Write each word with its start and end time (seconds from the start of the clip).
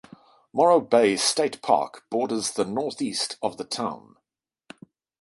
Morro 0.51 0.79
Bay 0.81 1.15
State 1.15 1.61
Park 1.61 2.05
borders 2.09 2.53
the 2.53 2.65
northeast 2.65 3.37
of 3.43 3.57
the 3.57 3.63
town. 3.63 4.15